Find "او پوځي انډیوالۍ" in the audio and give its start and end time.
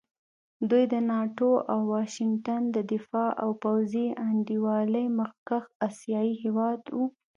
3.43-5.05